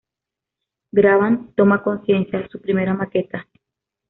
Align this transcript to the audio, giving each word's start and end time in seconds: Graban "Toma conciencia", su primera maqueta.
Graban 0.91 1.53
"Toma 1.55 1.83
conciencia", 1.83 2.47
su 2.49 2.59
primera 2.59 2.95
maqueta. 2.95 3.47